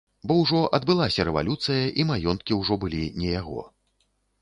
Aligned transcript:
Бо 0.29 0.37
ўжо 0.43 0.61
адбылася 0.77 1.27
рэвалюцыя 1.29 1.85
і 1.99 2.09
маёнткі 2.15 2.61
ўжо 2.63 2.81
былі 2.85 3.07
не 3.23 3.29
яго. 3.41 3.61